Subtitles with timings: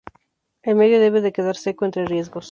[0.63, 2.31] El medio debe de quedar seco entre riegos.